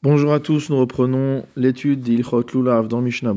[0.00, 3.34] Bonjour à tous, nous reprenons l'étude d'Ilchot Lulav dans Mishnah.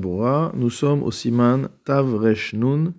[0.53, 2.93] Nous sommes au Siman Tav Resh Nun,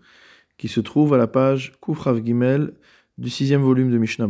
[0.58, 2.72] qui se trouve à la page Kufrav Gimel
[3.18, 4.28] du sixième volume de Mishnah.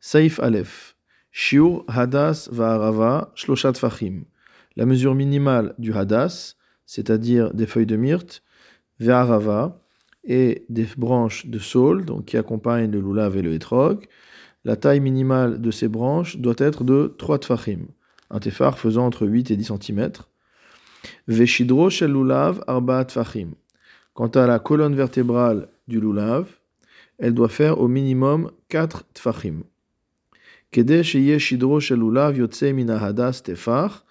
[0.00, 0.96] Saif Aleph.
[1.32, 4.22] Shiur Hadas Va'arava Shloshat Fachim.
[4.74, 6.54] La mesure minimale du Hadas,
[6.86, 8.42] c'est-à-dire des feuilles de myrte,
[9.00, 9.82] Va'arava,
[10.24, 14.06] et des branches de saule, donc qui accompagnent le Lulav et le Etrog.
[14.64, 17.80] La taille minimale de ces branches doit être de 3 tfachim
[18.34, 20.10] un tefar faisant entre 8 et 10 cm.
[21.28, 23.50] Veshidro shel lulav arba tfachim.
[24.12, 26.46] Quant à la colonne vertébrale du lulav,
[27.18, 29.62] elle doit faire au minimum 4 tfachim.
[30.72, 32.36] Kede sheye shidro shel lulav
[32.74, 34.04] minahadas tefar.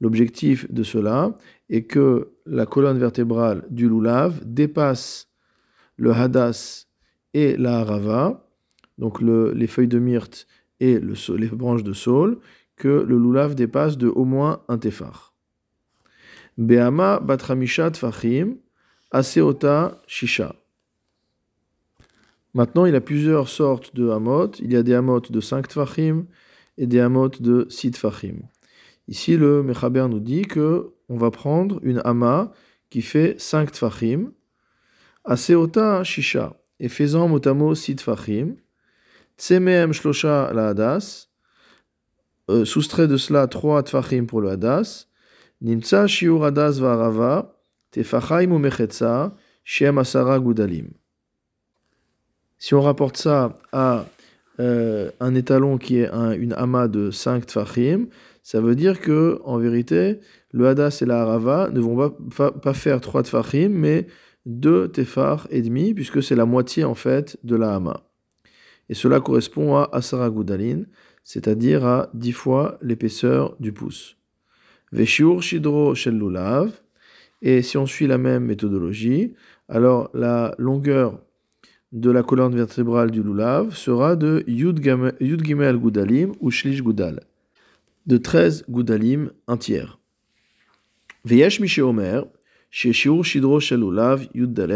[0.00, 1.36] L'objectif de cela
[1.68, 5.28] est que la colonne vertébrale du lulav dépasse
[5.96, 6.86] le hadas
[7.34, 8.46] et la harava,
[8.98, 10.46] donc les feuilles de myrte
[10.80, 12.38] et les branches de saule,
[12.76, 15.34] que le lulav dépasse de au moins un tefar.
[16.58, 18.56] Be'ama batramisha tfachim,
[19.10, 20.54] aseota shisha.
[22.56, 24.52] Maintenant, il y a plusieurs sortes de hamot.
[24.60, 26.24] Il y a des hamot de 5 tfachim
[26.78, 28.36] et des hamot de 6 tfachim.
[29.08, 32.52] Ici, le Mechaber nous dit que on va prendre une hama
[32.88, 34.32] qui fait 5 tfachim,
[35.24, 38.56] aseota shisha, et faisant motamo 6 tfachim,
[39.36, 41.25] tsemeem shlosha la hadas,
[42.48, 45.06] euh, soustrait de cela trois tfachim pour le hadas.
[45.60, 47.56] Nimtsa shiur hadas va'arava,
[47.90, 48.62] tefachaim ou
[49.64, 50.02] shem
[50.40, 50.90] gudalim.
[52.58, 54.06] Si on rapporte ça à
[54.60, 58.06] euh, un étalon qui est un, une ama de 5 tfachim,
[58.42, 60.20] ça veut dire que en vérité,
[60.52, 62.10] le hadas et la harava ne vont
[62.62, 64.06] pas, faire 3 tfachim, mais
[64.46, 68.04] 2 tefar et demi, puisque c'est la moitié en fait de la hama.
[68.88, 70.84] Et cela correspond à asara gudalin,
[71.26, 74.16] c'est-à-dire à 10 fois l'épaisseur du pouce.
[74.92, 76.70] Veshiur shidro shel lulav,
[77.42, 79.34] et si on suit la même méthodologie,
[79.68, 81.20] alors la longueur
[81.90, 87.20] de la colonne vertébrale du lulav sera de yud gimel gudalim ou shlish gudal,
[88.06, 89.98] de 13 gudalim, un tiers.
[91.24, 92.24] Veyesh omer,
[92.70, 93.22] shidro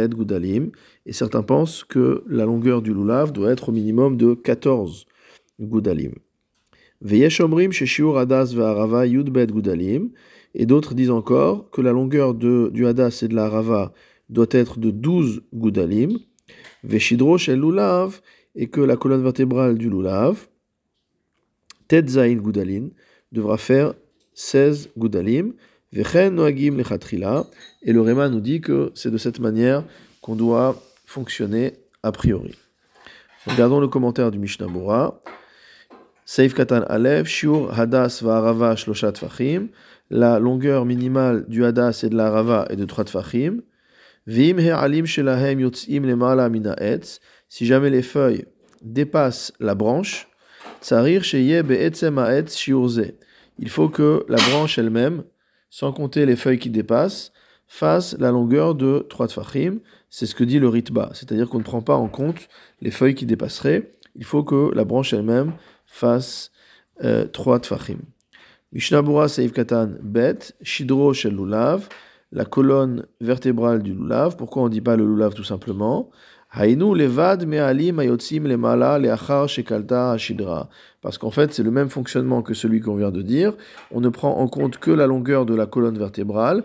[0.08, 0.72] gudalim,
[1.06, 5.06] et certains pensent que la longueur du lulav doit être au minimum de 14
[5.60, 6.14] gudalim.
[10.54, 13.92] Et d'autres disent encore que la longueur de, du Hadas et de la Harava
[14.28, 16.18] doit être de 12 Gudalim.
[16.84, 18.20] Veshidro Shel Lulav.
[18.54, 20.48] Et que la colonne vertébrale du Lulav,
[21.86, 22.88] Tetzain Gudalin,
[23.30, 23.94] devra faire
[24.34, 25.54] 16 Gudalim.
[25.92, 27.46] Vechen Noagim Lechatrila.
[27.82, 29.84] Et le Réma nous dit que c'est de cette manière
[30.20, 32.54] qu'on doit fonctionner a priori.
[33.46, 35.22] Regardons le commentaire du Mishnah Bora.
[36.32, 36.46] La
[40.38, 43.62] longueur minimale du Hadas et de la Rava est de 3 Tfachim.
[44.28, 45.72] Vim Shelahem
[46.78, 47.18] Etz.
[47.48, 48.44] Si jamais les feuilles
[48.80, 50.28] dépassent la branche,
[50.80, 52.24] Tsarir Sheye Be'etzem.
[53.58, 55.24] Il faut que la branche elle-même,
[55.68, 57.32] sans compter les feuilles qui dépassent,
[57.66, 59.80] fasse la longueur de 3 Tfachim.
[60.10, 61.10] C'est ce que dit le Ritba.
[61.12, 62.48] C'est-à-dire qu'on ne prend pas en compte
[62.80, 63.90] les feuilles qui dépasseraient.
[64.14, 65.54] Il faut que la branche elle-même
[65.90, 66.50] fasse
[67.04, 67.98] euh, trois tfachim.
[68.72, 71.88] Mishnabura Seif Katan Bet, Shidro Shel Lulav,
[72.32, 74.36] la colonne vertébrale du Lulav.
[74.36, 76.10] Pourquoi on ne dit pas le Lulav tout simplement?
[76.52, 80.68] Hainu levad me'alim ayotzim lemala leachar shekalta shidra.
[81.00, 83.54] Parce qu'en fait, c'est le même fonctionnement que celui qu'on vient de dire.
[83.90, 86.64] On ne prend en compte que la longueur de la colonne vertébrale,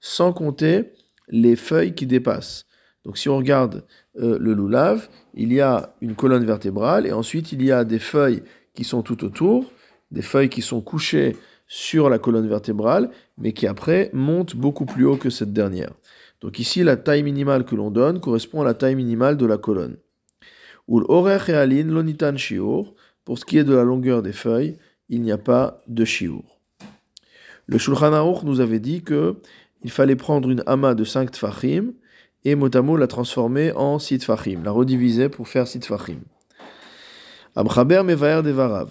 [0.00, 0.92] sans compter
[1.28, 2.67] les feuilles qui dépassent.
[3.08, 3.84] Donc si on regarde
[4.20, 7.98] euh, le lulav, il y a une colonne vertébrale et ensuite il y a des
[7.98, 8.42] feuilles
[8.74, 9.64] qui sont tout autour,
[10.10, 11.34] des feuilles qui sont couchées
[11.66, 13.08] sur la colonne vertébrale,
[13.38, 15.94] mais qui après montent beaucoup plus haut que cette dernière.
[16.42, 19.56] Donc ici, la taille minimale que l'on donne correspond à la taille minimale de la
[19.56, 19.96] colonne.
[20.86, 21.00] Pour
[23.38, 24.76] ce qui est de la longueur des feuilles,
[25.08, 26.42] il n'y a pas de shiur.
[27.66, 29.36] Le Shulchan Aruch nous avait dit que
[29.82, 31.94] il fallait prendre une hama de 5 tfachim
[32.44, 36.20] et motamo l'a transformé en sitfachim, l'a redivisé pour faire sitfachim.
[37.56, 38.90] Amchaber mevaer devarav.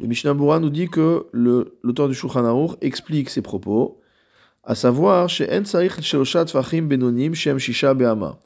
[0.00, 4.00] Le Mishnah Bura nous dit que l'auteur du Shulchan Aruch explique ses propos,
[4.62, 8.38] à savoir chez Benonim Shem Shisha Be'ama,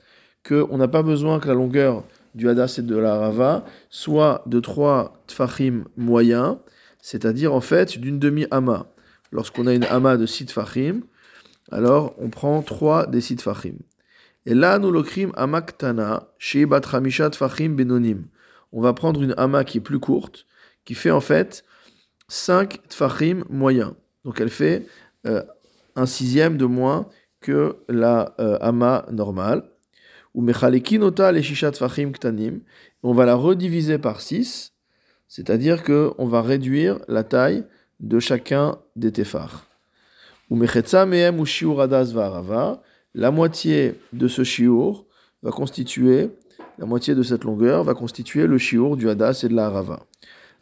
[0.49, 2.05] qu'on n'a pas besoin que la longueur
[2.35, 6.57] du Hadas et de la Rava soit de trois Tfachim moyens,
[7.01, 8.87] c'est-à-dire en fait d'une demi-ama.
[9.31, 11.03] Lorsqu'on a une ama de six Tfachim,
[11.71, 13.75] alors on prend trois des six Tfachim.
[14.45, 18.25] Et là, nous l'okrim amaktana, chez Batramishat Fachim Benonim.
[18.73, 20.47] On va prendre une ama qui est plus courte,
[20.85, 21.65] qui fait en fait
[22.29, 23.93] 5 tfachim moyens.
[24.25, 24.87] Donc elle fait
[25.27, 25.43] euh,
[25.95, 27.09] un sixième de moins
[27.41, 29.65] que la euh, ama normale.
[30.35, 32.61] Ou mechalekinota les shisha tfachim ktanim.
[33.03, 34.73] On va la rediviser par 6,
[35.29, 37.65] c'est-à-dire qu'on va réduire la taille
[38.01, 39.67] de chacun des tefars.
[40.49, 42.83] Ou mehem ou shiur adas varava.
[43.15, 45.05] La moitié de ce shiur
[45.43, 46.31] va constituer,
[46.79, 50.07] la moitié de cette longueur va constituer le shiur du hadas et de la harava.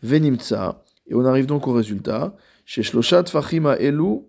[0.03, 0.83] Venimtsa.
[1.07, 2.35] Et on arrive donc au résultat.
[2.65, 4.23] Chez Shloshat Fachim Elu,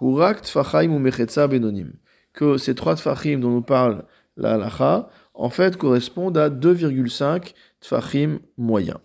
[0.00, 1.92] Hurak ou Benonim.
[2.32, 4.04] Que ces trois Tfachim dont nous parle
[4.36, 8.98] la halacha, en fait, correspondent à 2,5 Tfachim moyens.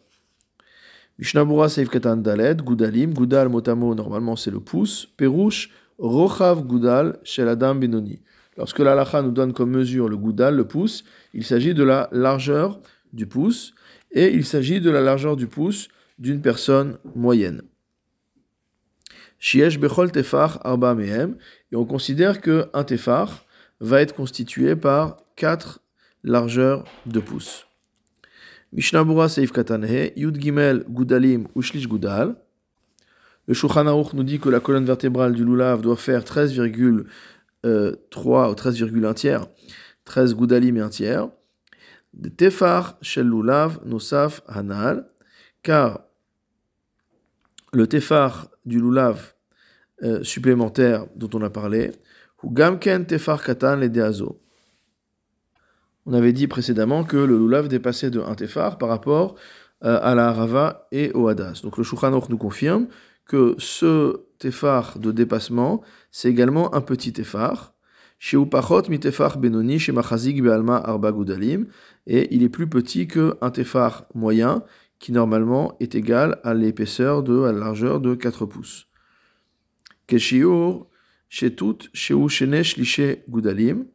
[1.19, 5.07] Mishnabura Seif Katan Daled, Gudalim, Gudal Motamo, normalement c'est le pouce.
[5.17, 5.69] Perouche,
[5.99, 8.21] Rochav Gudal, Shel Adam Benoni.
[8.57, 11.03] Lorsque la halacha nous donne comme mesure le Gudal, le pouce,
[11.33, 12.79] il s'agit de la largeur
[13.11, 13.73] du pouce,
[14.11, 15.87] et il s'agit de la largeur du pouce
[16.19, 17.63] d'une personne moyenne.
[19.39, 21.35] Shiesh bechol tefar arba mehem,
[21.71, 23.45] et on considère que un tefar
[23.79, 25.81] va être constitué par quatre
[26.23, 27.67] largeurs de pouces.
[28.71, 32.35] Mishnabura seif katanhe, yud gimel gudalim ushlish gudal.
[33.45, 33.83] Le Shulchan
[34.13, 36.23] nous dit que la colonne vertébrale du lulav doit faire
[37.63, 39.47] 13,3 ou 13,1 tiers,
[40.05, 41.29] 13 gudalim et un tiers.
[42.13, 45.09] De tefar shel lulav nosaf hanal,
[45.63, 46.01] car
[47.71, 49.33] le tefar du lulav
[50.03, 51.91] euh, supplémentaire dont on a parlé,
[52.43, 53.89] ou gamken katan les
[56.05, 59.35] On avait dit précédemment que le lulav dépassait de 1 tefar par rapport
[59.83, 61.61] euh, à la rava et au hadas.
[61.63, 62.87] Donc le Shulchan nous confirme
[63.25, 65.81] que ce tefar de dépassement,
[66.11, 67.73] c'est également un petit tefar.
[68.19, 71.13] Chez Upachot mi tefar benoni, chez Machazik be'alma arba
[72.07, 74.63] et il est plus petit qu'un tefar moyen,
[74.99, 78.87] qui normalement est égal à l'épaisseur de, à la largeur de 4 pouces.
[80.07, 80.87] Keshiur,
[81.29, 83.85] Shetut, Sheu Shenesh Lishe Gudalim.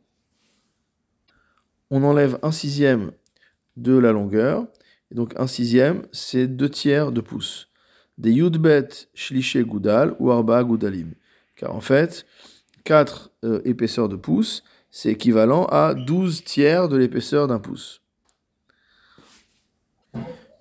[1.90, 3.12] On enlève un sixième
[3.76, 4.66] de la longueur,
[5.10, 7.67] et donc un sixième, c'est deux tiers de pouce.
[8.18, 11.12] Des Yudbet Shlishe Gudal ou Arba Gudalim.
[11.56, 12.26] Car en fait,
[12.84, 18.00] 4 euh, épaisseurs de pouce, c'est équivalent à 12 tiers de l'épaisseur d'un pouce.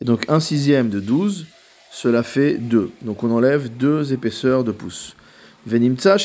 [0.02, 1.48] Et donc un sixième de 12,
[1.92, 2.92] cela fait 2.
[3.02, 5.16] Donc on enlève deux épaisseurs de pouce.
[5.66, 6.18] Venimtsa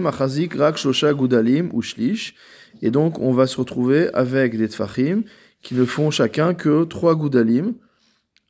[0.00, 0.76] machazik rak
[1.14, 2.34] gudalim ou shlish.
[2.82, 5.22] Et donc on va se retrouver avec des tfachim
[5.62, 7.74] qui ne font chacun que 3 gudalim,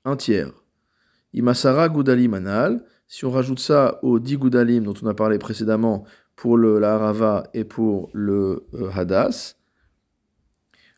[0.04, 0.52] un tiers.
[1.34, 2.84] Imasara gudalim anal.
[3.06, 6.04] Si on rajoute ça aux 10 gudalim dont on a parlé précédemment
[6.36, 9.56] pour le la harava et pour le euh, hadas,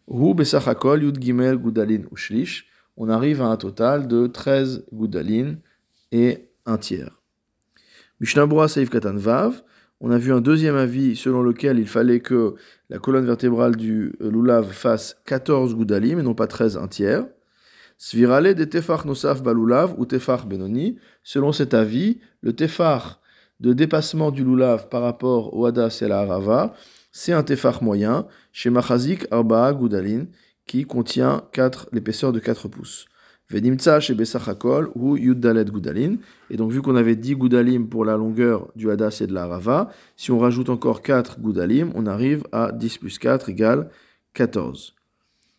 [0.08, 5.58] hu besachakol yud gimel gudalin ou shlish on arrive à un total de 13 goudalines
[6.12, 7.20] et un tiers.
[8.20, 9.62] Mishnabura Saif Katan Vav,
[10.00, 12.54] on a vu un deuxième avis selon lequel il fallait que
[12.88, 17.26] la colonne vertébrale du lulav fasse 14 goudalim et non pas 13 un tiers.
[17.98, 20.98] Svirale de tefar nosaf balulav ou tefar benoni.
[21.22, 23.20] Selon cet avis, le tefar
[23.60, 26.74] de dépassement du lulav par rapport au hadas et la harava,
[27.10, 30.26] c'est un tefar moyen, chez machazik arba'a goudalin,
[30.66, 33.06] qui contient 4, l'épaisseur de 4 pouces.
[33.48, 36.16] Vedimtsa chez Besachakol ou Yuddalet Goudalin.
[36.50, 39.46] Et donc, vu qu'on avait 10 Goudalim pour la longueur du Hadas et de la
[39.46, 43.88] Rava, si on rajoute encore 4 Goudalim, on arrive à 10 plus 4 égale
[44.34, 44.94] 14.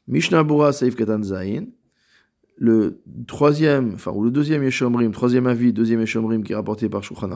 [0.10, 1.68] Mishnah Bura Saif Katan Zain.
[2.58, 7.04] Le troisième, enfin, ou le deuxième Yeshomrim, troisième avis, deuxième Yeshomrim qui est rapporté par
[7.04, 7.30] Shulchan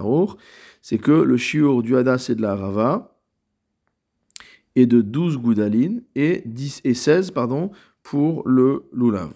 [0.81, 3.11] c'est que le shiur du Hadas et de la Rava,
[4.75, 7.71] et de 12 goudalines et, 10, et 16 pardon,
[8.03, 9.33] pour le lulav.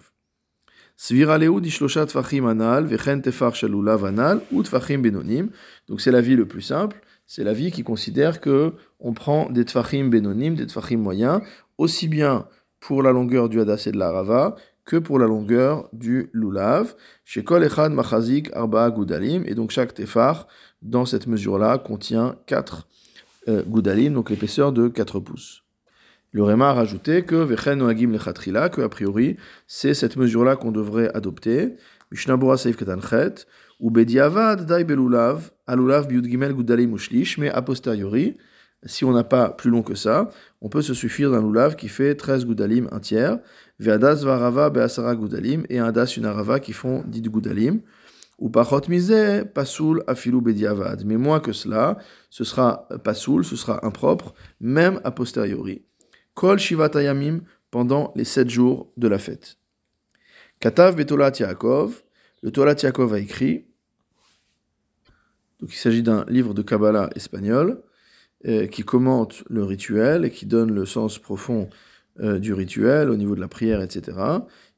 [2.50, 5.50] anal, vechen tefar lulav anal, ou tfachim benonim.
[5.88, 9.50] Donc c'est la vie le plus simple, c'est la vie qui considère que on prend
[9.50, 11.42] des tfachim benonim, des tfachim moyens,
[11.78, 12.48] aussi bien
[12.80, 16.96] pour la longueur du hadas et de la rava, que pour la longueur du lulav.
[17.24, 20.48] Chez kol echad machazik arba gudalim, et donc chaque tefar,
[20.82, 22.88] dans cette mesure-là, contient 4
[23.48, 25.64] euh, Goudalim, donc l'épaisseur de 4 pouces.
[26.32, 29.38] Le Réma a rajouté que Vechen Noagim Lechatrila, que a priori,
[29.68, 31.76] c'est cette mesure-là qu'on devrait adopter.
[32.12, 33.46] Mishnabura Seif Katanchet,
[33.80, 38.38] ou Bediavad Dai Belulav, Alulav Biud Gimel Goudalim Ushlish, mais a posteriori,
[38.86, 40.30] si on n'a pas plus long que ça,
[40.62, 43.40] on peut se suffire d'un lulav qui fait 13 goudalim, un tiers,
[43.80, 46.18] ve'adas varava be'asara goudalim, et un das
[46.62, 47.82] qui font 10 goudalim.
[48.38, 51.06] Ou pachot misé, pasoul afilu bediavad.
[51.06, 51.98] Mais moins que cela,
[52.30, 55.86] ce sera pasoul, ce sera impropre, même a posteriori.
[56.34, 57.40] Kol shivatayamim
[57.72, 59.58] pendant les sept jours de la fête.
[60.60, 62.04] Katav betolat Yaakov,
[62.44, 63.66] le Tolat Yaakov a écrit
[65.60, 67.82] Donc il s'agit d'un livre de Kabbalah espagnol
[68.48, 71.68] euh, qui commente le rituel et qui donne le sens profond
[72.20, 74.18] euh, du rituel au niveau de la prière, etc.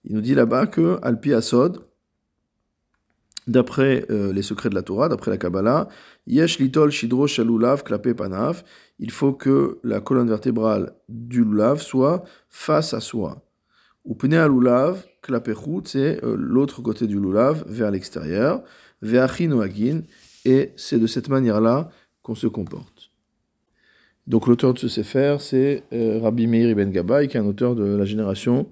[0.05, 1.81] Il nous dit là-bas que Alpi Asod,
[3.45, 5.89] d'après euh, les secrets de la Torah, d'après la Kabbalah,
[6.27, 8.63] Yesh litol shidro klape panav,
[8.99, 13.43] il faut que la colonne vertébrale du lulav soit face à soi.
[14.05, 15.49] Ou pene lulav klape
[15.83, 18.63] c'est l'autre côté du lulav vers l'extérieur.
[19.01, 20.03] Ve'achin agin,
[20.45, 21.89] et c'est de cette manière-là
[22.23, 22.96] qu'on se comporte.
[24.27, 27.75] Donc l'auteur de ce Sefer, c'est euh, Rabbi Meir ibn Gabay, qui est un auteur
[27.75, 28.67] de la génération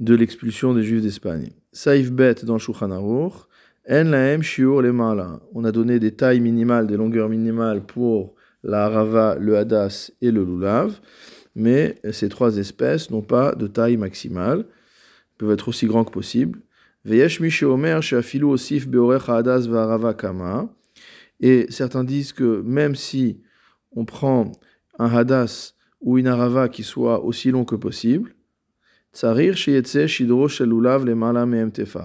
[0.00, 1.50] de l'expulsion des Juifs d'Espagne.
[1.72, 3.34] Saif Bet dans Shulchan Aruch,
[3.88, 4.94] En laem shiur le
[5.54, 8.34] On a donné des tailles minimales, des longueurs minimales pour
[8.64, 11.00] la harava, le hadas et le lulav,
[11.54, 14.64] mais ces trois espèces n'ont pas de taille maximale,
[15.38, 16.60] peuvent être aussi grands que possible.
[17.08, 17.28] Et
[21.68, 23.40] certains disent que même si
[23.96, 24.52] on prend
[24.98, 28.34] un hadas ou une arava qui soit aussi long que possible,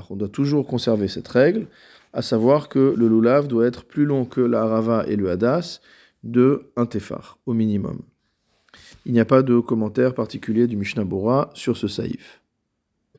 [0.09, 1.67] on doit toujours conserver cette règle,
[2.13, 5.81] à savoir que le lulav doit être plus long que la harava et le hadas
[6.23, 8.01] de un tefar, au minimum.
[9.05, 12.40] Il n'y a pas de commentaire particulier du Mishnah Bora sur ce saïf.